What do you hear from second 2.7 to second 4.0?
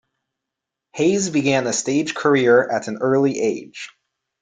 an early age.